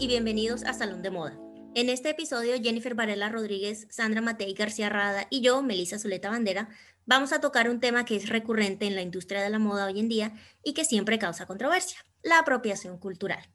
[0.00, 1.38] Y bienvenidos a Salón de Moda.
[1.74, 6.70] En este episodio, Jennifer Varela Rodríguez, Sandra Matei García Rada y yo, Melissa Zuleta Bandera,
[7.04, 10.00] vamos a tocar un tema que es recurrente en la industria de la moda hoy
[10.00, 10.32] en día
[10.64, 13.46] y que siempre causa controversia, la apropiación cultural.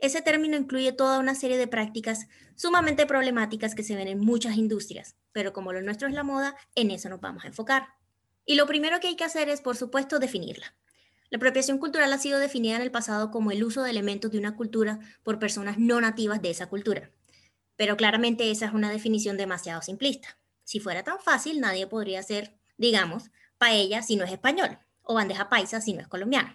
[0.00, 4.56] Ese término incluye toda una serie de prácticas sumamente problemáticas que se ven en muchas
[4.56, 7.86] industrias, pero como lo nuestro es la moda, en eso nos vamos a enfocar.
[8.44, 10.74] Y lo primero que hay que hacer es, por supuesto, definirla.
[11.34, 14.38] La apropiación cultural ha sido definida en el pasado como el uso de elementos de
[14.38, 17.10] una cultura por personas no nativas de esa cultura.
[17.74, 20.38] Pero claramente esa es una definición demasiado simplista.
[20.62, 25.48] Si fuera tan fácil, nadie podría ser, digamos, paella si no es español, o bandeja
[25.48, 26.54] paisa si no es colombiano.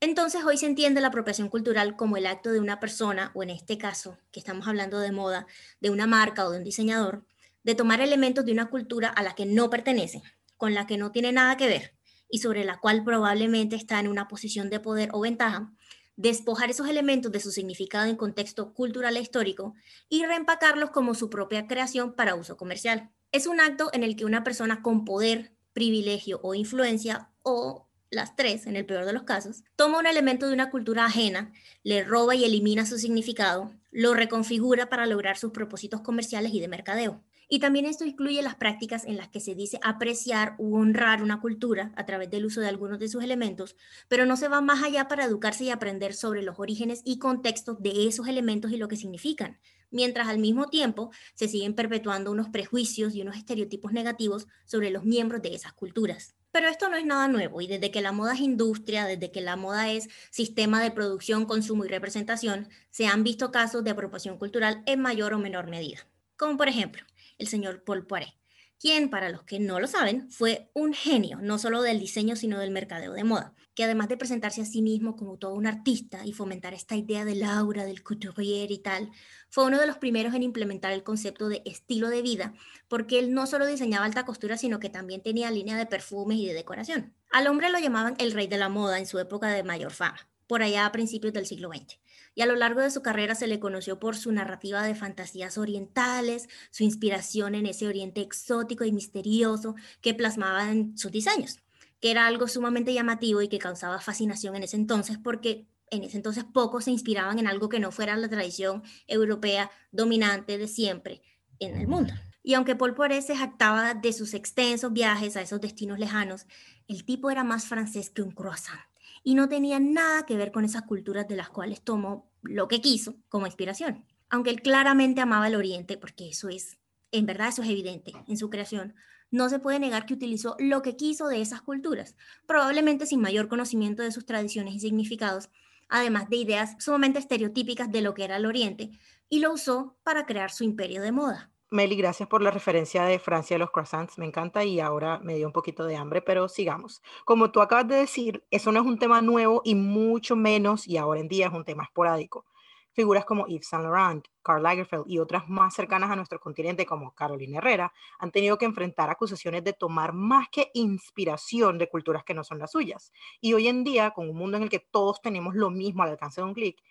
[0.00, 3.50] Entonces hoy se entiende la apropiación cultural como el acto de una persona, o en
[3.50, 5.46] este caso, que estamos hablando de moda,
[5.80, 7.24] de una marca o de un diseñador,
[7.62, 10.24] de tomar elementos de una cultura a la que no pertenece,
[10.56, 11.97] con la que no tiene nada que ver,
[12.30, 15.72] y sobre la cual probablemente está en una posición de poder o ventaja,
[16.16, 19.74] despojar esos elementos de su significado en contexto cultural e histórico
[20.08, 23.10] y reempacarlos como su propia creación para uso comercial.
[23.30, 28.36] Es un acto en el que una persona con poder, privilegio o influencia, o las
[28.36, 31.52] tres en el peor de los casos, toma un elemento de una cultura ajena,
[31.84, 36.68] le roba y elimina su significado, lo reconfigura para lograr sus propósitos comerciales y de
[36.68, 37.22] mercadeo.
[37.50, 41.40] Y también esto incluye las prácticas en las que se dice apreciar u honrar una
[41.40, 43.74] cultura a través del uso de algunos de sus elementos,
[44.06, 47.80] pero no se va más allá para educarse y aprender sobre los orígenes y contextos
[47.80, 49.58] de esos elementos y lo que significan,
[49.90, 55.04] mientras al mismo tiempo se siguen perpetuando unos prejuicios y unos estereotipos negativos sobre los
[55.04, 56.34] miembros de esas culturas.
[56.50, 59.40] Pero esto no es nada nuevo y desde que la moda es industria, desde que
[59.40, 64.38] la moda es sistema de producción, consumo y representación, se han visto casos de apropiación
[64.38, 66.06] cultural en mayor o menor medida.
[66.38, 67.02] Como por ejemplo,
[67.36, 68.32] el señor Paul Poiret,
[68.78, 72.60] quien, para los que no lo saben, fue un genio, no solo del diseño, sino
[72.60, 76.24] del mercadeo de moda, que además de presentarse a sí mismo como todo un artista
[76.24, 79.10] y fomentar esta idea del aura, del couturier y tal,
[79.50, 82.54] fue uno de los primeros en implementar el concepto de estilo de vida,
[82.86, 86.46] porque él no solo diseñaba alta costura, sino que también tenía línea de perfumes y
[86.46, 87.16] de decoración.
[87.32, 90.28] Al hombre lo llamaban el rey de la moda en su época de mayor fama,
[90.46, 91.98] por allá a principios del siglo XX
[92.38, 95.58] y a lo largo de su carrera se le conoció por su narrativa de fantasías
[95.58, 101.58] orientales, su inspiración en ese oriente exótico y misterioso que plasmaba en sus diseños,
[101.98, 106.16] que era algo sumamente llamativo y que causaba fascinación en ese entonces porque en ese
[106.16, 111.22] entonces pocos se inspiraban en algo que no fuera la tradición europea dominante de siempre
[111.58, 112.14] en el mundo.
[112.44, 116.46] Y aunque Paul Poiret se jactaba de sus extensos viajes a esos destinos lejanos,
[116.86, 118.87] el tipo era más francés que un croissant
[119.28, 122.80] y no tenía nada que ver con esas culturas de las cuales tomó lo que
[122.80, 124.06] quiso como inspiración.
[124.30, 126.78] Aunque él claramente amaba el Oriente, porque eso es,
[127.12, 128.94] en verdad eso es evidente en su creación,
[129.30, 132.16] no se puede negar que utilizó lo que quiso de esas culturas,
[132.46, 135.50] probablemente sin mayor conocimiento de sus tradiciones y significados,
[135.90, 138.92] además de ideas sumamente estereotípicas de lo que era el Oriente,
[139.28, 141.52] y lo usó para crear su imperio de moda.
[141.70, 145.34] Meli, gracias por la referencia de Francia de los croissants, me encanta y ahora me
[145.34, 147.02] dio un poquito de hambre, pero sigamos.
[147.26, 150.96] Como tú acabas de decir, eso no es un tema nuevo y mucho menos, y
[150.96, 152.46] ahora en día es un tema esporádico.
[152.92, 157.14] Figuras como Yves Saint Laurent, Karl Lagerfeld y otras más cercanas a nuestro continente como
[157.14, 162.32] Carolina Herrera han tenido que enfrentar acusaciones de tomar más que inspiración de culturas que
[162.32, 163.12] no son las suyas.
[163.42, 166.08] Y hoy en día, con un mundo en el que todos tenemos lo mismo al
[166.08, 166.82] alcance de un clic,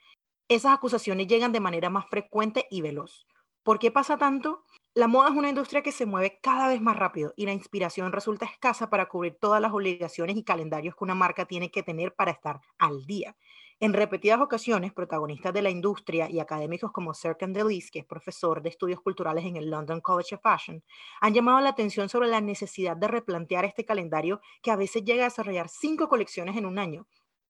[0.48, 3.26] esas acusaciones llegan de manera más frecuente y veloz.
[3.68, 4.64] ¿Por qué pasa tanto?
[4.94, 8.14] La moda es una industria que se mueve cada vez más rápido y la inspiración
[8.14, 12.16] resulta escasa para cubrir todas las obligaciones y calendarios que una marca tiene que tener
[12.16, 13.36] para estar al día.
[13.82, 18.62] En repetidas ocasiones, protagonistas de la industria y académicos como Serkan Delis, que es profesor
[18.62, 20.82] de estudios culturales en el London College of Fashion,
[21.20, 25.24] han llamado la atención sobre la necesidad de replantear este calendario que a veces llega
[25.24, 27.06] a desarrollar cinco colecciones en un año,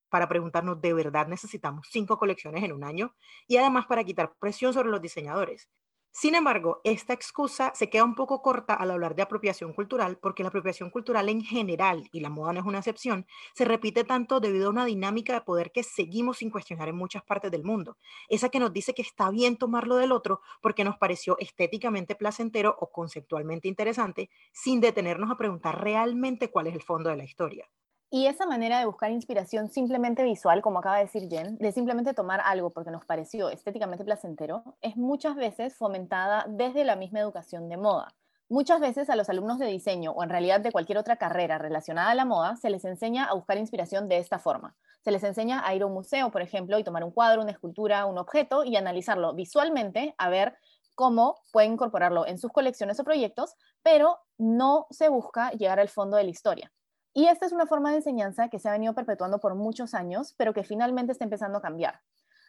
[0.09, 3.13] para preguntarnos, ¿de verdad necesitamos cinco colecciones en un año?
[3.47, 5.69] Y además para quitar presión sobre los diseñadores.
[6.11, 10.41] Sin embargo, esta excusa se queda un poco corta al hablar de apropiación cultural, porque
[10.43, 14.39] la apropiación cultural en general, y la moda no es una excepción, se repite tanto
[14.39, 17.97] debido a una dinámica de poder que seguimos sin cuestionar en muchas partes del mundo.
[18.29, 22.75] Esa que nos dice que está bien tomarlo del otro porque nos pareció estéticamente placentero
[22.79, 27.69] o conceptualmente interesante, sin detenernos a preguntar realmente cuál es el fondo de la historia.
[28.09, 32.13] Y esa manera de buscar inspiración simplemente visual, como acaba de decir Jen, de simplemente
[32.13, 37.67] tomar algo porque nos pareció estéticamente placentero, es muchas veces fomentada desde la misma educación
[37.67, 38.15] de moda.
[38.47, 42.11] Muchas veces a los alumnos de diseño o en realidad de cualquier otra carrera relacionada
[42.11, 44.77] a la moda se les enseña a buscar inspiración de esta forma.
[45.03, 47.51] Se les enseña a ir a un museo, por ejemplo, y tomar un cuadro, una
[47.51, 50.55] escultura, un objeto y analizarlo visualmente a ver
[50.95, 56.15] cómo pueden incorporarlo en sus colecciones o proyectos, pero no se busca llegar al fondo
[56.15, 56.71] de la historia.
[57.17, 60.35] Y esta es una forma de enseñanza que se ha venido perpetuando por muchos años,
[60.37, 61.99] pero que finalmente está empezando a cambiar.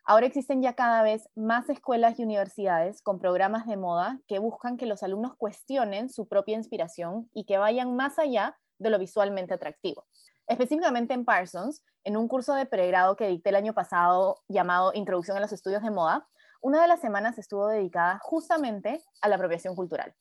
[0.04, 4.76] Ahora existen ya cada vez más escuelas y universidades con programas de moda que buscan
[4.76, 9.54] que los alumnos cuestionen su propia inspiración y que vayan más allá de lo visualmente
[9.54, 10.04] atractivo.
[10.46, 15.38] Específicamente en Parsons, en un curso de pregrado que dicté el año pasado llamado Introducción
[15.38, 16.28] a los Estudios de Moda,
[16.60, 20.14] una de las semanas estuvo dedicada justamente a la apropiación cultural.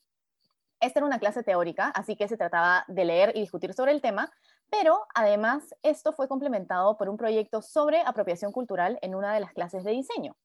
[0.79, 4.01] Esta era una clase teórica, así que se trataba de leer y discutir sobre el
[4.01, 4.31] tema,
[4.69, 9.53] pero además esto fue complementado por un proyecto sobre apropiación cultural en una de las
[9.53, 10.35] clases de diseño.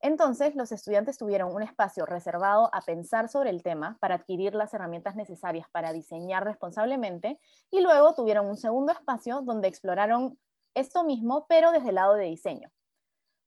[0.00, 4.72] Entonces, los estudiantes tuvieron un espacio reservado a pensar sobre el tema para adquirir las
[4.72, 7.40] herramientas necesarias para diseñar responsablemente
[7.70, 10.38] y luego tuvieron un segundo espacio donde exploraron
[10.74, 12.70] esto mismo, pero desde el lado de diseño.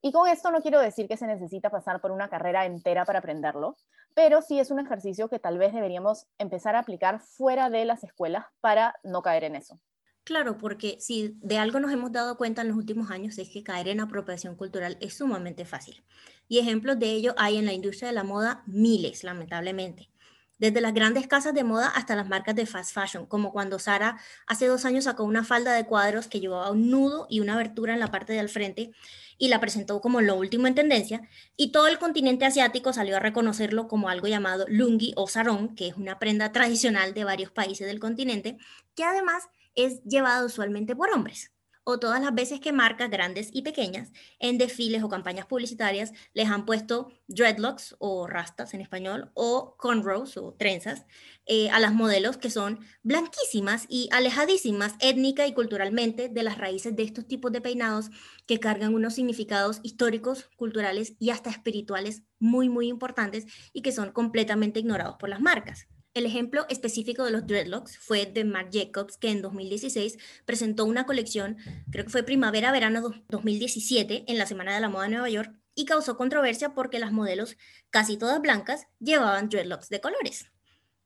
[0.02, 3.20] Y con esto no quiero decir que se necesita pasar por una carrera entera para
[3.20, 3.78] aprenderlo,
[4.16, 8.04] pero sí es un ejercicio que tal vez deberíamos empezar a aplicar fuera de las
[8.04, 9.80] escuelas para no caer en eso.
[10.24, 13.64] Claro, porque si de algo nos hemos dado cuenta en los últimos años es que
[13.64, 16.04] caer en apropiación cultural es sumamente fácil.
[16.48, 20.12] Y ejemplos de ello hay en la industria de la moda miles, lamentablemente
[20.62, 24.20] desde las grandes casas de moda hasta las marcas de fast fashion, como cuando Sara
[24.46, 27.96] hace dos años sacó una falda de cuadros que llevaba un nudo y una abertura
[27.96, 28.92] en la parte del frente
[29.40, 31.28] y la presentó como lo último en tendencia,
[31.58, 35.88] y todo el continente asiático salió a reconocerlo como algo llamado lungi o sarong, que
[35.88, 38.58] es una prenda tradicional de varios países del continente,
[38.94, 41.52] que además es llevada usualmente por hombres
[41.92, 46.50] o todas las veces que marcas grandes y pequeñas en desfiles o campañas publicitarias les
[46.50, 51.06] han puesto dreadlocks o rastas en español o cornrows o trenzas
[51.46, 56.96] eh, a las modelos que son blanquísimas y alejadísimas étnica y culturalmente de las raíces
[56.96, 58.10] de estos tipos de peinados
[58.48, 64.12] que cargan unos significados históricos, culturales y hasta espirituales muy, muy importantes y que son
[64.12, 65.88] completamente ignorados por las marcas.
[66.14, 71.06] El ejemplo específico de los dreadlocks fue de Marc Jacobs, que en 2016 presentó una
[71.06, 71.56] colección,
[71.90, 75.86] creo que fue primavera-verano 2017, en la Semana de la Moda de Nueva York, y
[75.86, 77.56] causó controversia porque las modelos,
[77.92, 80.52] casi todas blancas, llevaban dreadlocks de colores.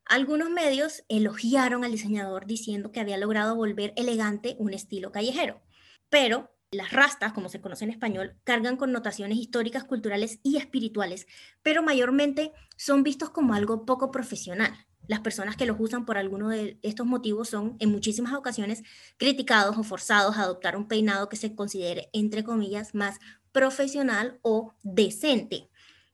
[0.05, 5.61] Algunos medios elogiaron al diseñador diciendo que había logrado volver elegante un estilo callejero,
[6.09, 11.27] pero las rastas, como se conoce en español, cargan connotaciones históricas, culturales y espirituales,
[11.61, 14.75] pero mayormente son vistos como algo poco profesional.
[15.07, 18.83] Las personas que los usan por alguno de estos motivos son en muchísimas ocasiones
[19.17, 23.19] criticados o forzados a adoptar un peinado que se considere, entre comillas, más
[23.51, 25.69] profesional o decente.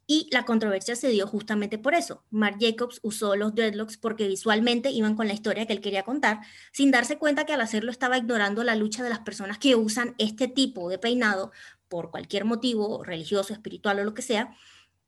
[0.07, 2.25] Y la controversia se dio justamente por eso.
[2.31, 6.41] Marc Jacobs usó los dreadlocks porque visualmente iban con la historia que él quería contar,
[6.73, 10.15] sin darse cuenta que al hacerlo estaba ignorando la lucha de las personas que usan
[10.17, 11.51] este tipo de peinado
[11.87, 14.55] por cualquier motivo, religioso, espiritual o lo que sea,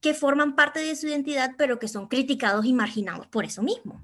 [0.04, 4.02] que forman parte de su identidad, pero que son criticados y marginados por eso mismo.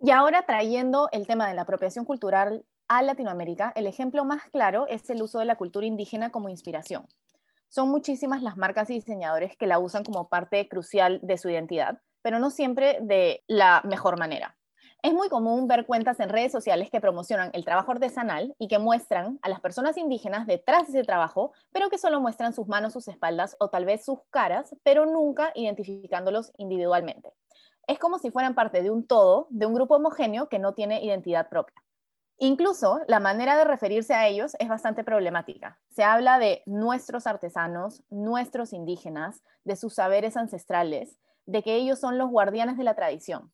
[0.00, 4.86] Y ahora trayendo el tema de la apropiación cultural a Latinoamérica, el ejemplo más claro
[4.88, 7.06] es el uso de la cultura indígena como inspiración.
[7.68, 12.00] Son muchísimas las marcas y diseñadores que la usan como parte crucial de su identidad,
[12.22, 14.56] pero no siempre de la mejor manera.
[15.04, 18.78] Es muy común ver cuentas en redes sociales que promocionan el trabajo artesanal y que
[18.78, 22.92] muestran a las personas indígenas detrás de ese trabajo, pero que solo muestran sus manos,
[22.92, 27.32] sus espaldas o tal vez sus caras, pero nunca identificándolos individualmente.
[27.88, 31.02] Es como si fueran parte de un todo, de un grupo homogéneo que no tiene
[31.02, 31.74] identidad propia.
[32.38, 35.80] Incluso la manera de referirse a ellos es bastante problemática.
[35.88, 42.18] Se habla de nuestros artesanos, nuestros indígenas, de sus saberes ancestrales, de que ellos son
[42.18, 43.52] los guardianes de la tradición.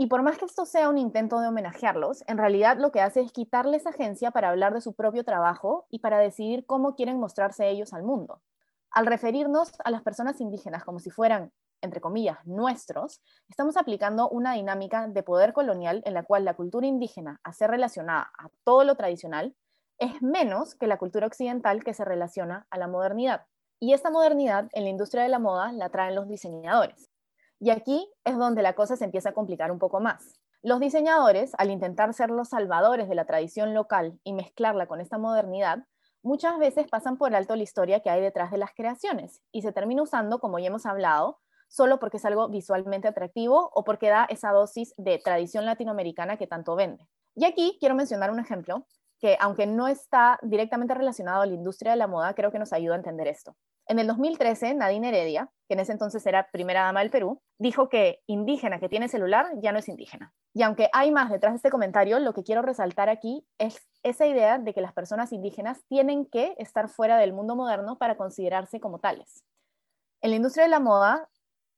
[0.00, 3.20] Y por más que esto sea un intento de homenajearlos, en realidad lo que hace
[3.20, 7.68] es quitarles agencia para hablar de su propio trabajo y para decidir cómo quieren mostrarse
[7.68, 8.40] ellos al mundo.
[8.90, 11.52] Al referirnos a las personas indígenas como si fueran,
[11.82, 16.86] entre comillas, nuestros, estamos aplicando una dinámica de poder colonial en la cual la cultura
[16.86, 19.54] indígena, a ser relacionada a todo lo tradicional,
[19.98, 23.44] es menos que la cultura occidental que se relaciona a la modernidad.
[23.78, 27.09] Y esta modernidad en la industria de la moda la traen los diseñadores.
[27.60, 30.40] Y aquí es donde la cosa se empieza a complicar un poco más.
[30.62, 35.18] Los diseñadores, al intentar ser los salvadores de la tradición local y mezclarla con esta
[35.18, 35.84] modernidad,
[36.22, 39.72] muchas veces pasan por alto la historia que hay detrás de las creaciones y se
[39.72, 41.38] termina usando, como ya hemos hablado,
[41.68, 46.46] solo porque es algo visualmente atractivo o porque da esa dosis de tradición latinoamericana que
[46.46, 47.06] tanto vende.
[47.34, 48.86] Y aquí quiero mencionar un ejemplo
[49.18, 52.72] que aunque no está directamente relacionado a la industria de la moda, creo que nos
[52.72, 53.54] ayuda a entender esto.
[53.90, 57.88] En el 2013, Nadine Heredia, que en ese entonces era primera dama del Perú, dijo
[57.88, 60.32] que indígena que tiene celular ya no es indígena.
[60.54, 64.26] Y aunque hay más detrás de este comentario, lo que quiero resaltar aquí es esa
[64.26, 68.78] idea de que las personas indígenas tienen que estar fuera del mundo moderno para considerarse
[68.78, 69.42] como tales.
[70.20, 71.28] En la industria de la moda,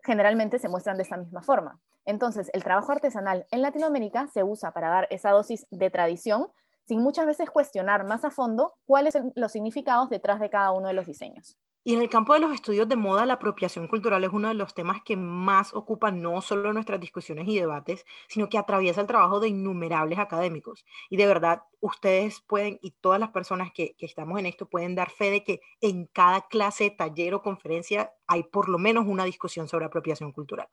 [0.04, 1.80] generalmente se muestran de esta misma forma.
[2.04, 6.48] Entonces, el trabajo artesanal en Latinoamérica se usa para dar esa dosis de tradición,
[6.86, 10.88] sin muchas veces cuestionar más a fondo cuáles son los significados detrás de cada uno
[10.88, 11.56] de los diseños.
[11.84, 14.54] Y en el campo de los estudios de moda, la apropiación cultural es uno de
[14.54, 19.08] los temas que más ocupa no solo nuestras discusiones y debates, sino que atraviesa el
[19.08, 20.84] trabajo de innumerables académicos.
[21.10, 24.94] Y de verdad, ustedes pueden, y todas las personas que, que estamos en esto, pueden
[24.94, 29.24] dar fe de que en cada clase, taller o conferencia hay por lo menos una
[29.24, 30.68] discusión sobre apropiación cultural.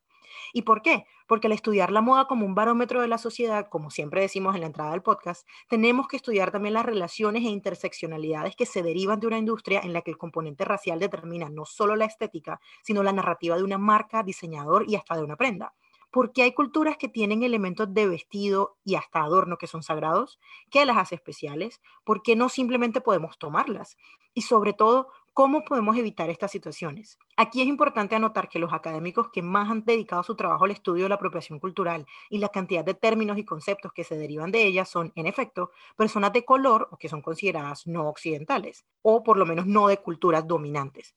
[0.53, 1.05] ¿Y por qué?
[1.27, 4.61] Porque al estudiar la moda como un barómetro de la sociedad, como siempre decimos en
[4.61, 9.19] la entrada del podcast, tenemos que estudiar también las relaciones e interseccionalidades que se derivan
[9.19, 13.03] de una industria en la que el componente racial determina no solo la estética, sino
[13.03, 15.73] la narrativa de una marca, diseñador y hasta de una prenda
[16.11, 20.39] porque hay culturas que tienen elementos de vestido y hasta adorno que son sagrados,
[20.71, 21.81] ¿qué las hace especiales?
[22.03, 23.97] ¿Por qué no simplemente podemos tomarlas?
[24.33, 25.09] Y sobre todo,
[25.39, 27.17] ¿Cómo podemos evitar estas situaciones?
[27.37, 31.03] Aquí es importante anotar que los académicos que más han dedicado su trabajo al estudio
[31.03, 34.65] de la apropiación cultural y la cantidad de términos y conceptos que se derivan de
[34.65, 39.37] ella son, en efecto, personas de color o que son consideradas no occidentales, o por
[39.37, 41.15] lo menos no de culturas dominantes.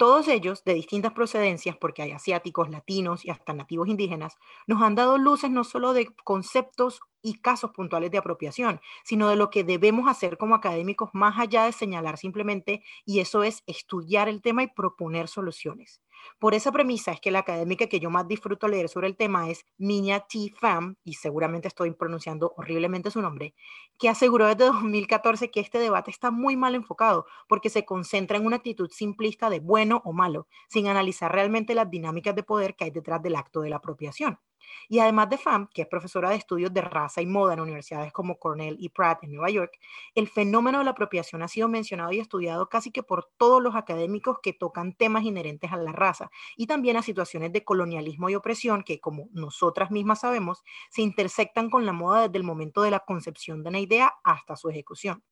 [0.00, 4.94] Todos ellos, de distintas procedencias, porque hay asiáticos, latinos y hasta nativos indígenas, nos han
[4.94, 9.62] dado luces no solo de conceptos y casos puntuales de apropiación, sino de lo que
[9.62, 14.62] debemos hacer como académicos más allá de señalar simplemente, y eso es estudiar el tema
[14.62, 16.00] y proponer soluciones.
[16.38, 19.50] Por esa premisa es que la académica que yo más disfruto leer sobre el tema
[19.50, 20.52] es Minya T.
[20.60, 23.54] Pham, y seguramente estoy pronunciando horriblemente su nombre,
[23.98, 28.46] que aseguró desde 2014 que este debate está muy mal enfocado porque se concentra en
[28.46, 32.84] una actitud simplista de bueno o malo, sin analizar realmente las dinámicas de poder que
[32.84, 34.38] hay detrás del acto de la apropiación.
[34.88, 38.12] Y además de Pham, que es profesora de estudios de raza y moda en universidades
[38.12, 39.78] como Cornell y Pratt en Nueva York,
[40.14, 43.74] el fenómeno de la apropiación ha sido mencionado y estudiado casi que por todos los
[43.74, 48.34] académicos que tocan temas inherentes a la raza y también a situaciones de colonialismo y
[48.34, 52.90] opresión que, como nosotras mismas sabemos, se intersectan con la moda desde el momento de
[52.90, 55.22] la concepción de una idea hasta su ejecución.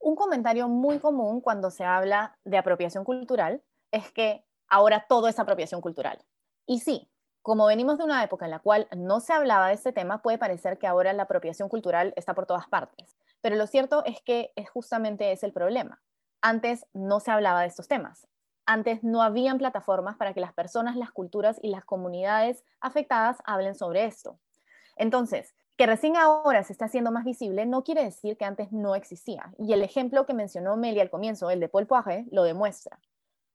[0.00, 5.38] Un comentario muy común cuando se habla de apropiación cultural es que ahora todo es
[5.38, 6.24] apropiación cultural.
[6.66, 7.08] Y sí,
[7.48, 10.36] como venimos de una época en la cual no se hablaba de este tema, puede
[10.36, 13.16] parecer que ahora la apropiación cultural está por todas partes.
[13.40, 15.98] Pero lo cierto es que es justamente ese el problema.
[16.42, 18.28] Antes no se hablaba de estos temas.
[18.66, 23.74] Antes no habían plataformas para que las personas, las culturas y las comunidades afectadas hablen
[23.74, 24.38] sobre esto.
[24.96, 28.94] Entonces, que recién ahora se está haciendo más visible no quiere decir que antes no
[28.94, 29.54] existía.
[29.58, 32.98] Y el ejemplo que mencionó Meli al comienzo, el de Paul Poiret, lo demuestra.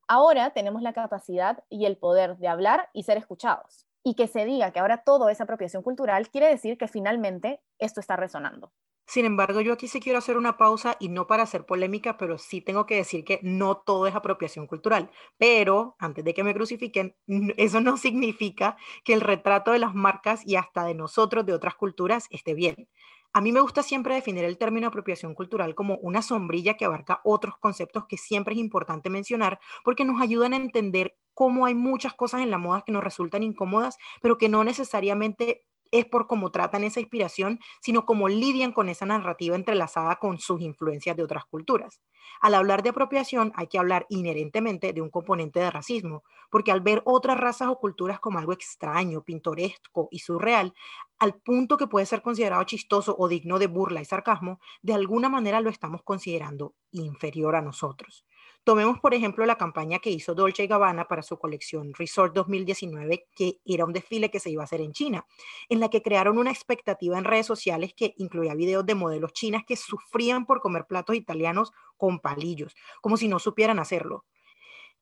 [0.08, 3.86] Ahora tenemos la capacidad y el poder de hablar y ser escuchados.
[4.02, 8.00] Y que se diga que ahora todo es apropiación cultural quiere decir que finalmente esto
[8.00, 8.72] está resonando.
[9.06, 12.38] Sin embargo, yo aquí sí quiero hacer una pausa y no para hacer polémica, pero
[12.38, 15.10] sí tengo que decir que no todo es apropiación cultural.
[15.36, 17.14] Pero, antes de que me crucifiquen,
[17.58, 21.74] eso no significa que el retrato de las marcas y hasta de nosotros de otras
[21.74, 22.88] culturas esté bien.
[23.36, 27.20] A mí me gusta siempre definir el término apropiación cultural como una sombrilla que abarca
[27.24, 32.14] otros conceptos que siempre es importante mencionar porque nos ayudan a entender cómo hay muchas
[32.14, 36.50] cosas en la moda que nos resultan incómodas, pero que no necesariamente es por cómo
[36.50, 41.44] tratan esa inspiración, sino cómo lidian con esa narrativa entrelazada con sus influencias de otras
[41.44, 42.00] culturas.
[42.40, 46.80] Al hablar de apropiación hay que hablar inherentemente de un componente de racismo, porque al
[46.80, 50.74] ver otras razas o culturas como algo extraño, pintoresco y surreal,
[51.18, 55.28] al punto que puede ser considerado chistoso o digno de burla y sarcasmo, de alguna
[55.28, 58.24] manera lo estamos considerando inferior a nosotros.
[58.64, 63.60] Tomemos, por ejemplo, la campaña que hizo Dolce Gabbana para su colección Resort 2019, que
[63.66, 65.26] era un desfile que se iba a hacer en China,
[65.68, 69.64] en la que crearon una expectativa en redes sociales que incluía videos de modelos chinas
[69.66, 74.24] que sufrían por comer platos italianos con palillos, como si no supieran hacerlo.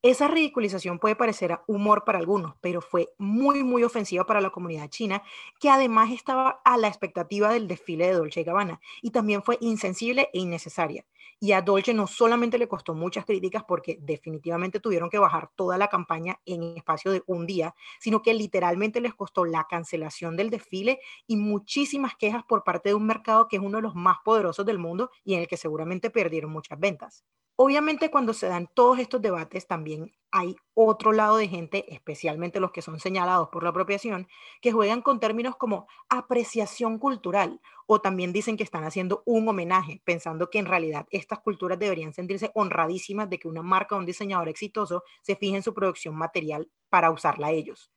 [0.03, 4.89] Esa ridiculización puede parecer humor para algunos, pero fue muy, muy ofensiva para la comunidad
[4.91, 5.23] china,
[5.61, 10.29] que además estaba a la expectativa del desfile de Dolce Gabbana y también fue insensible
[10.33, 11.07] e innecesaria.
[11.41, 15.79] Y a Dolce no solamente le costó muchas críticas porque definitivamente tuvieron que bajar toda
[15.79, 20.51] la campaña en espacio de un día, sino que literalmente les costó la cancelación del
[20.51, 24.19] desfile y muchísimas quejas por parte de un mercado que es uno de los más
[24.25, 27.25] poderosos del mundo y en el que seguramente perdieron muchas ventas.
[27.57, 32.73] Obviamente cuando se dan todos estos debates también hay otro lado de gente, especialmente los
[32.73, 34.27] que son señalados por la apropiación,
[34.63, 40.01] que juegan con términos como apreciación cultural o también dicen que están haciendo un homenaje,
[40.05, 44.07] pensando que en realidad estas culturas deberían sentirse honradísimas de que una marca o un
[44.07, 47.93] diseñador exitoso se fije en su producción material para usarla ellos.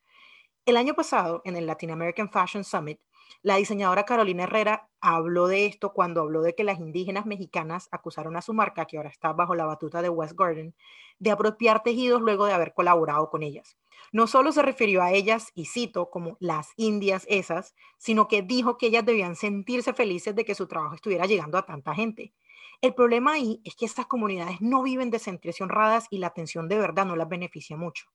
[0.65, 2.99] El año pasado, en el Latin American Fashion Summit,
[3.41, 8.35] la diseñadora Carolina Herrera habló de esto cuando habló de que las indígenas mexicanas acusaron
[8.35, 10.73] a su marca, que ahora está bajo la batuta de West Garden,
[11.19, 13.77] de apropiar tejidos luego de haber colaborado con ellas.
[14.11, 18.77] No solo se refirió a ellas, y cito, como las indias esas, sino que dijo
[18.77, 22.33] que ellas debían sentirse felices de que su trabajo estuviera llegando a tanta gente.
[22.81, 26.67] El problema ahí es que estas comunidades no viven de sentirse honradas y la atención
[26.69, 28.05] de verdad no las beneficia mucho.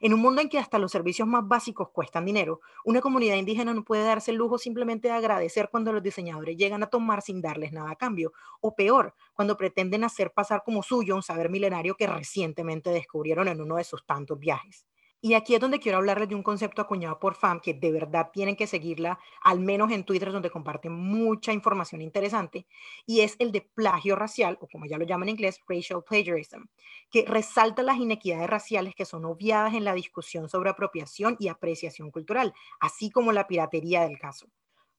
[0.00, 3.72] En un mundo en que hasta los servicios más básicos cuestan dinero, una comunidad indígena
[3.74, 7.40] no puede darse el lujo simplemente de agradecer cuando los diseñadores llegan a tomar sin
[7.40, 11.96] darles nada a cambio, o peor, cuando pretenden hacer pasar como suyo un saber milenario
[11.96, 14.86] que recientemente descubrieron en uno de sus tantos viajes.
[15.20, 18.30] Y aquí es donde quiero hablarles de un concepto acuñado por FAM que de verdad
[18.32, 22.66] tienen que seguirla, al menos en Twitter, donde comparten mucha información interesante,
[23.04, 26.62] y es el de plagio racial, o como ya lo llaman en inglés, racial plagiarism,
[27.10, 32.10] que resalta las inequidades raciales que son obviadas en la discusión sobre apropiación y apreciación
[32.12, 34.46] cultural, así como la piratería del caso.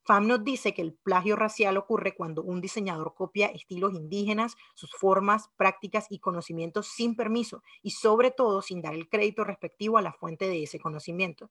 [0.04, 4.90] FAM nos dice que el plagio racial ocurre cuando un diseñador copia estilos indígenas, sus
[4.92, 10.02] formas, prácticas y conocimientos sin permiso y sobre todo sin dar el crédito respectivo a
[10.02, 11.50] la fuente de ese conocimiento.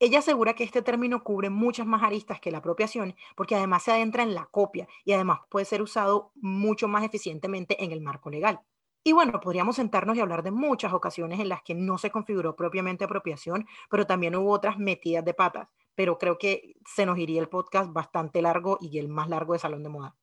[0.00, 3.90] Ella asegura que este término cubre muchas más aristas que la apropiación porque además se
[3.90, 8.30] adentra en la copia y además puede ser usado mucho más eficientemente en el marco
[8.30, 8.60] legal.
[9.02, 12.54] Y bueno, podríamos sentarnos y hablar de muchas ocasiones en las que no se configuró
[12.54, 17.40] propiamente apropiación, pero también hubo otras metidas de patas pero creo que se nos iría
[17.40, 20.14] el podcast bastante largo y el más largo de Salón de Moda.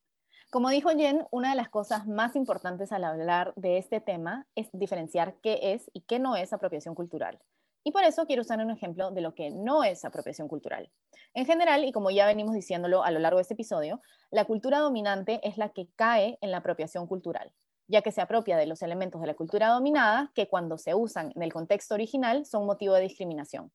[0.50, 4.70] Como dijo Jen, una de las cosas más importantes al hablar de este tema es
[4.72, 7.38] diferenciar qué es y qué no es apropiación cultural.
[7.84, 10.90] Y por eso quiero usar un ejemplo de lo que no es apropiación cultural.
[11.34, 14.78] En general, y como ya venimos diciéndolo a lo largo de este episodio, la cultura
[14.78, 17.52] dominante es la que cae en la apropiación cultural,
[17.86, 21.32] ya que se apropia de los elementos de la cultura dominada que cuando se usan
[21.36, 23.70] en el contexto original son motivo de discriminación.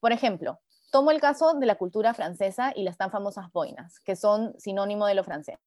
[0.00, 4.16] Por ejemplo, Tomo el caso de la cultura francesa y las tan famosas boinas, que
[4.16, 5.58] son sinónimo de lo francés.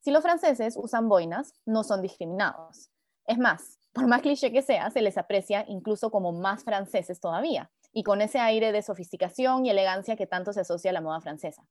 [0.00, 2.90] Si los franceses usan boinas, no son discriminados.
[3.24, 7.70] Es más, por más cliché que sea, se les aprecia incluso como más franceses todavía,
[7.92, 11.20] y con ese aire de sofisticación y elegancia que tanto se asocia a la moda
[11.20, 11.64] francesa.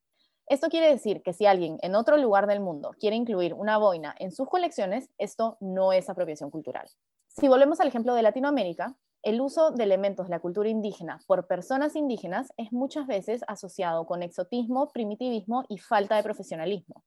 [0.48, 4.16] Esto quiere decir que si alguien en otro lugar del mundo quiere incluir una boina
[4.18, 6.90] en sus colecciones, esto no es apropiación cultural.
[7.28, 11.48] Si volvemos al ejemplo de Latinoamérica, el uso de elementos de la cultura indígena por
[11.48, 17.04] personas indígenas es muchas veces asociado con exotismo, primitivismo y falta de profesionalismo.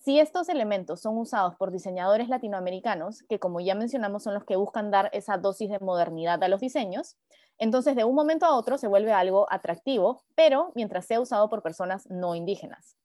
[0.00, 4.56] Si estos elementos son usados por diseñadores latinoamericanos, que como ya mencionamos son los que
[4.56, 7.16] buscan dar esa dosis de modernidad a los diseños,
[7.56, 11.62] entonces de un momento a otro se vuelve algo atractivo, pero mientras sea usado por
[11.62, 12.96] personas no indígenas.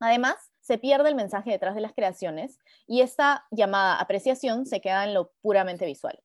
[0.00, 5.04] Además, se pierde el mensaje detrás de las creaciones y esta llamada apreciación se queda
[5.04, 6.20] en lo puramente visual.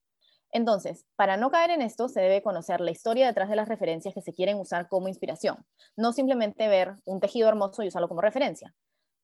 [0.52, 4.14] Entonces, para no caer en esto, se debe conocer la historia detrás de las referencias
[4.14, 8.22] que se quieren usar como inspiración, no simplemente ver un tejido hermoso y usarlo como
[8.22, 8.74] referencia.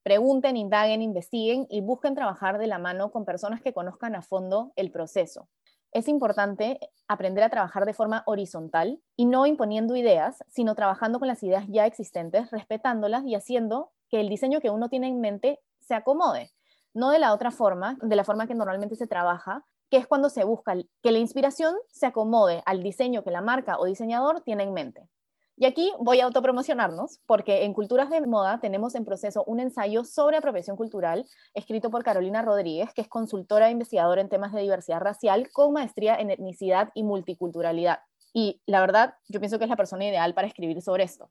[0.03, 4.73] Pregunten, indaguen, investiguen y busquen trabajar de la mano con personas que conozcan a fondo
[4.75, 5.47] el proceso.
[5.93, 11.27] Es importante aprender a trabajar de forma horizontal y no imponiendo ideas, sino trabajando con
[11.27, 15.59] las ideas ya existentes, respetándolas y haciendo que el diseño que uno tiene en mente
[15.79, 16.51] se acomode.
[16.93, 20.29] No de la otra forma, de la forma que normalmente se trabaja, que es cuando
[20.29, 24.63] se busca que la inspiración se acomode al diseño que la marca o diseñador tiene
[24.63, 25.08] en mente.
[25.56, 30.03] Y aquí voy a autopromocionarnos, porque en Culturas de Moda tenemos en proceso un ensayo
[30.03, 34.62] sobre apropiación cultural escrito por Carolina Rodríguez, que es consultora e investigadora en temas de
[34.62, 37.99] diversidad racial con maestría en etnicidad y multiculturalidad.
[38.34, 41.29] Y la verdad, yo pienso que es la persona ideal para escribir sobre esto.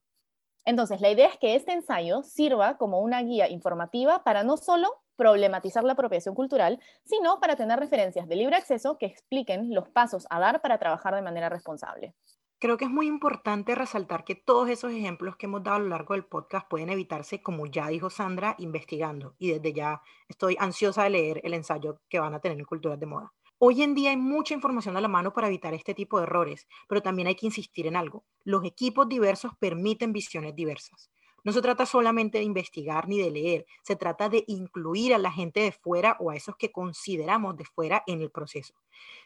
[0.65, 5.02] Entonces, la idea es que este ensayo sirva como una guía informativa para no solo
[5.17, 10.27] problematizar la apropiación cultural, sino para tener referencias de libre acceso que expliquen los pasos
[10.31, 12.15] a dar para trabajar de manera responsable.
[12.63, 15.89] Creo que es muy importante resaltar que todos esos ejemplos que hemos dado a lo
[15.89, 19.35] largo del podcast pueden evitarse, como ya dijo Sandra, investigando.
[19.37, 23.01] Y desde ya estoy ansiosa de leer el ensayo que van a tener en Culturas
[23.01, 23.33] de Moda.
[23.59, 26.69] Hoy en día hay mucha información a la mano para evitar este tipo de errores,
[26.89, 28.25] pero también hay que insistir en algo.
[28.45, 31.11] Los equipos diversos permiten visiones diversas.
[31.45, 35.33] No se trata solamente de investigar ni de leer, se trata de incluir a la
[35.33, 38.75] gente de fuera o a esos que consideramos de fuera en el proceso.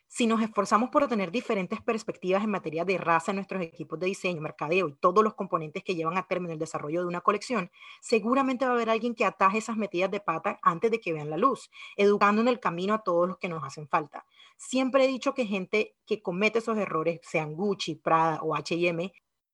[0.08, 4.06] Si nos esforzamos por tener diferentes perspectivas en materia de raza en nuestros equipos de
[4.06, 7.70] diseño, mercadeo y todos los componentes que llevan a término el desarrollo de una colección,
[8.00, 11.28] seguramente va a haber alguien que ataje esas metidas de pata antes de que vean
[11.28, 14.24] la luz, educando en el camino a todos los que nos hacen falta.
[14.56, 19.12] Siempre he dicho que gente que comete esos errores, sean Gucci, Prada o H&M,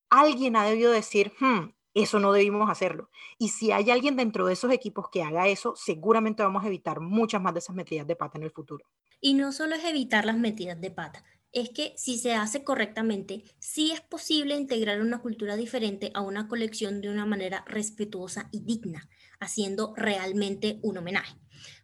[0.09, 3.09] alguien ha debido decir, hmm, eso no debimos hacerlo.
[3.37, 6.99] Y si hay alguien dentro de esos equipos que haga eso, seguramente vamos a evitar
[6.99, 8.85] muchas más de esas metidas de pata en el futuro.
[9.21, 13.43] Y no solo es evitar las metidas de pata, es que si se hace correctamente,
[13.59, 18.61] sí es posible integrar una cultura diferente a una colección de una manera respetuosa y
[18.61, 19.07] digna,
[19.39, 21.35] haciendo realmente un homenaje.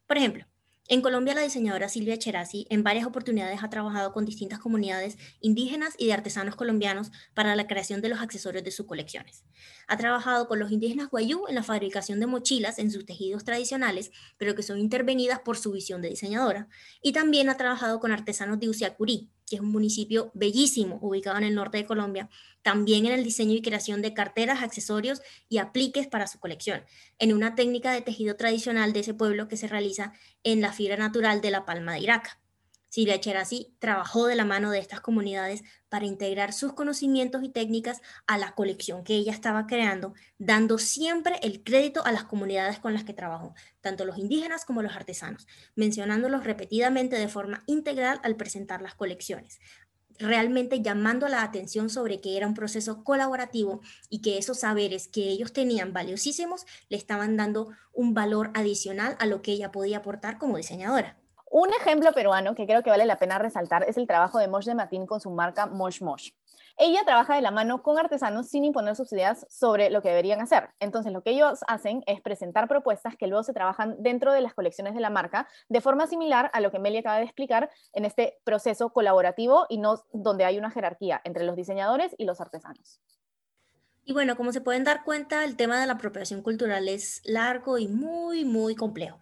[0.07, 0.45] Por ejemplo,
[0.89, 5.93] en Colombia, la diseñadora Silvia Cherasi en varias oportunidades ha trabajado con distintas comunidades indígenas
[5.99, 9.45] y de artesanos colombianos para la creación de los accesorios de sus colecciones.
[9.88, 14.12] Ha trabajado con los indígenas guayú en la fabricación de mochilas en sus tejidos tradicionales,
[14.38, 16.67] pero que son intervenidas por su visión de diseñadora.
[17.04, 21.43] Y también ha trabajado con artesanos de Usiacurí, que es un municipio bellísimo ubicado en
[21.43, 22.29] el norte de Colombia,
[22.62, 26.83] también en el diseño y creación de carteras, accesorios y apliques para su colección,
[27.17, 30.97] en una técnica de tejido tradicional de ese pueblo que se realiza en la fibra
[30.97, 32.38] natural de la palma de Iraca.
[32.89, 38.02] Silvia Cherasi trabajó de la mano de estas comunidades para integrar sus conocimientos y técnicas
[38.28, 42.93] a la colección que ella estaba creando, dando siempre el crédito a las comunidades con
[42.93, 48.36] las que trabajó, tanto los indígenas como los artesanos, mencionándolos repetidamente de forma integral al
[48.36, 49.60] presentar las colecciones
[50.19, 55.30] realmente llamando la atención sobre que era un proceso colaborativo y que esos saberes que
[55.30, 60.38] ellos tenían valiosísimos le estaban dando un valor adicional a lo que ella podía aportar
[60.38, 61.18] como diseñadora.
[61.51, 64.65] Un ejemplo peruano que creo que vale la pena resaltar es el trabajo de Mosh
[64.65, 66.29] de Matin con su marca Mosh Mosh.
[66.77, 70.41] Ella trabaja de la mano con artesanos sin imponer sus ideas sobre lo que deberían
[70.41, 70.69] hacer.
[70.79, 74.53] Entonces, lo que ellos hacen es presentar propuestas que luego se trabajan dentro de las
[74.53, 78.05] colecciones de la marca de forma similar a lo que Meli acaba de explicar en
[78.05, 83.01] este proceso colaborativo y no donde hay una jerarquía entre los diseñadores y los artesanos.
[84.05, 87.79] Y bueno, como se pueden dar cuenta, el tema de la apropiación cultural es largo
[87.79, 89.19] y muy, muy complejo.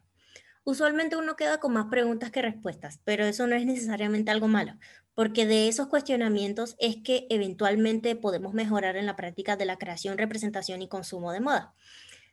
[0.67, 4.73] Usualmente uno queda con más preguntas que respuestas, pero eso no es necesariamente algo malo,
[5.15, 10.17] porque de esos cuestionamientos es que eventualmente podemos mejorar en la práctica de la creación,
[10.17, 11.73] representación y consumo de moda.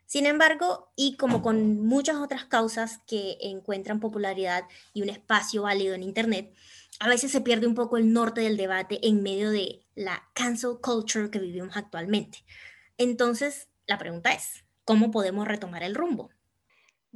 [0.06, 5.94] Sin embargo, y como con muchas otras causas que encuentran popularidad y un espacio válido
[5.94, 6.52] en Internet,
[6.98, 10.80] a veces se pierde un poco el norte del debate en medio de la cancel
[10.82, 12.44] culture que vivimos actualmente.
[12.98, 16.33] Entonces, la pregunta es, ¿cómo podemos retomar el rumbo?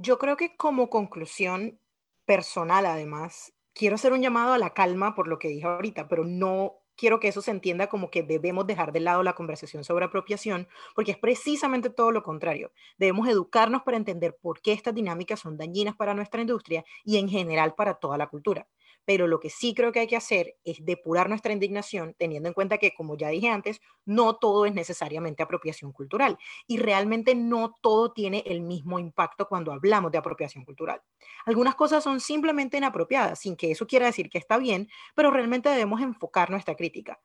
[0.01, 1.81] Yo creo que como conclusión
[2.25, 6.25] personal, además, quiero hacer un llamado a la calma por lo que dije ahorita, pero
[6.25, 10.05] no quiero que eso se entienda como que debemos dejar de lado la conversación sobre
[10.05, 12.71] apropiación, porque es precisamente todo lo contrario.
[12.97, 17.29] Debemos educarnos para entender por qué estas dinámicas son dañinas para nuestra industria y en
[17.29, 18.69] general para toda la cultura
[19.09, 22.53] pero lo que sí creo que hay que hacer es depurar nuestra indignación, teniendo en
[22.53, 27.75] cuenta que, como ya dije antes, no todo es necesariamente apropiación cultural y realmente no
[27.81, 31.01] todo tiene el mismo impacto cuando hablamos de apropiación cultural.
[31.47, 35.71] Algunas cosas son simplemente inapropiadas, sin que eso quiera decir que está bien, pero realmente
[35.71, 37.19] debemos enfocar nuestra crítica.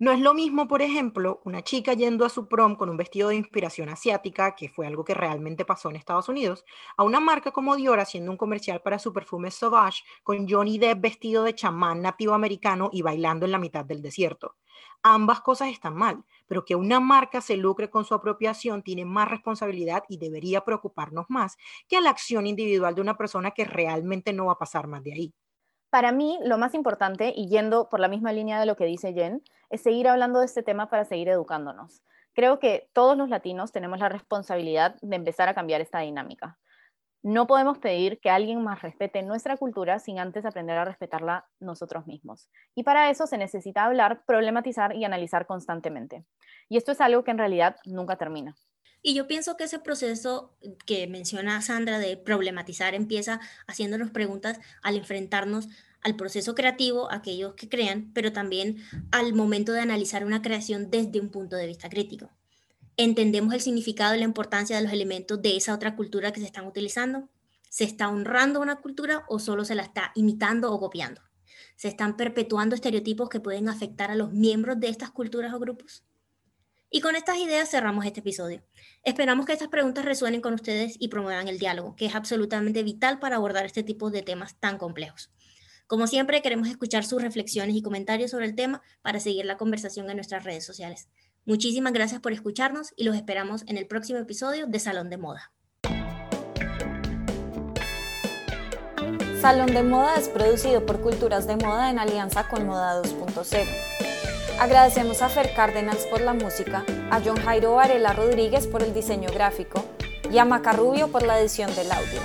[0.00, 3.28] No es lo mismo, por ejemplo, una chica yendo a su prom con un vestido
[3.28, 6.64] de inspiración asiática, que fue algo que realmente pasó en Estados Unidos,
[6.96, 11.00] a una marca como Dior haciendo un comercial para su perfume Sauvage con Johnny Depp
[11.00, 14.56] vestido de chamán nativo americano y bailando en la mitad del desierto.
[15.02, 19.28] Ambas cosas están mal, pero que una marca se lucre con su apropiación tiene más
[19.28, 21.56] responsabilidad y debería preocuparnos más
[21.88, 25.12] que la acción individual de una persona que realmente no va a pasar más de
[25.12, 25.34] ahí.
[25.94, 29.12] Para mí, lo más importante, y yendo por la misma línea de lo que dice
[29.12, 32.02] Jen, es seguir hablando de este tema para seguir educándonos.
[32.32, 36.58] Creo que todos los latinos tenemos la responsabilidad de empezar a cambiar esta dinámica.
[37.22, 42.08] No podemos pedir que alguien más respete nuestra cultura sin antes aprender a respetarla nosotros
[42.08, 42.50] mismos.
[42.74, 46.24] Y para eso se necesita hablar, problematizar y analizar constantemente.
[46.68, 48.56] Y esto es algo que en realidad nunca termina.
[49.06, 54.96] Y yo pienso que ese proceso que menciona Sandra de problematizar empieza haciéndonos preguntas al
[54.96, 55.68] enfrentarnos
[56.00, 58.78] al proceso creativo, aquellos que crean, pero también
[59.10, 62.30] al momento de analizar una creación desde un punto de vista crítico.
[62.96, 66.46] ¿Entendemos el significado y la importancia de los elementos de esa otra cultura que se
[66.46, 67.28] están utilizando?
[67.68, 71.20] ¿Se está honrando una cultura o solo se la está imitando o copiando?
[71.76, 76.04] ¿Se están perpetuando estereotipos que pueden afectar a los miembros de estas culturas o grupos?
[76.94, 78.62] Y con estas ideas cerramos este episodio.
[79.02, 83.18] Esperamos que estas preguntas resuenen con ustedes y promuevan el diálogo, que es absolutamente vital
[83.18, 85.32] para abordar este tipo de temas tan complejos.
[85.88, 90.08] Como siempre, queremos escuchar sus reflexiones y comentarios sobre el tema para seguir la conversación
[90.08, 91.08] en nuestras redes sociales.
[91.44, 95.52] Muchísimas gracias por escucharnos y los esperamos en el próximo episodio de Salón de Moda.
[99.40, 104.03] Salón de Moda es producido por Culturas de Moda en alianza con Moda 2.0.
[104.60, 109.28] Agradecemos a Fer Cárdenas por la música, a John Jairo Varela Rodríguez por el diseño
[109.32, 109.84] gráfico
[110.30, 112.20] y a Macarrubio por la edición del audio.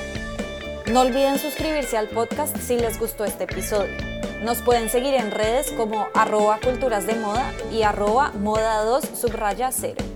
[0.91, 3.95] No olviden suscribirse al podcast si les gustó este episodio.
[4.43, 9.71] Nos pueden seguir en redes como arroba culturas de moda y arroba moda 2 subraya
[9.71, 10.08] 0.